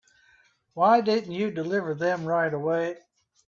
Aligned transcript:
Why 0.73 1.01
didn't 1.01 1.33
you 1.33 1.51
deliver 1.51 1.93
them 1.93 2.25
right 2.25 2.51
away? 2.51 2.97